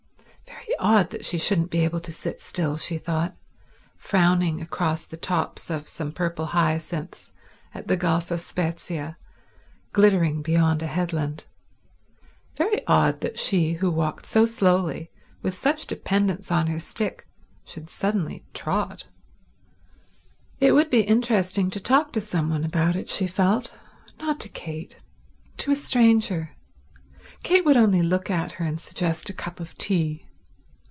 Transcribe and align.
Very 0.65 0.75
odd 0.79 1.09
that 1.11 1.25
she 1.25 1.37
shouldn't 1.37 1.69
be 1.69 1.83
able 1.83 1.99
to 1.99 2.11
sit 2.11 2.41
still, 2.41 2.75
she 2.75 2.97
thought, 2.97 3.35
frowning 3.97 4.61
across 4.61 5.05
the 5.05 5.17
tops 5.17 5.69
of 5.69 5.87
some 5.87 6.11
purple 6.11 6.47
hyacinths 6.47 7.31
at 7.73 7.87
the 7.87 7.95
Gulf 7.95 8.31
of 8.31 8.41
Spezia 8.41 9.17
glittering 9.93 10.41
beyond 10.41 10.81
a 10.81 10.87
headland; 10.87 11.45
very 12.57 12.85
odd 12.87 13.21
that 13.21 13.37
she, 13.37 13.73
who 13.73 13.91
walked 13.91 14.25
so 14.25 14.45
slowly, 14.47 15.11
with 15.43 15.53
such 15.55 15.85
dependence 15.85 16.51
on 16.51 16.67
her 16.67 16.79
stick, 16.79 17.27
should 17.63 17.89
suddenly 17.89 18.43
trot. 18.53 19.05
It 20.59 20.71
would 20.71 20.89
be 20.89 21.01
interesting 21.01 21.69
to 21.69 21.79
talk 21.79 22.11
to 22.13 22.21
some 22.21 22.49
one 22.49 22.63
about 22.63 22.95
it, 22.95 23.07
she 23.07 23.27
felt. 23.27 23.69
Not 24.19 24.39
to 24.41 24.49
Kate—to 24.49 25.71
a 25.71 25.75
stranger. 25.75 26.55
Kate 27.43 27.63
would 27.65 27.77
only 27.77 28.01
look 28.01 28.31
at 28.31 28.53
her 28.53 28.65
and 28.65 28.81
suggest 28.81 29.29
a 29.29 29.33
cup 29.33 29.59
of 29.59 29.77
tea. 29.77 30.25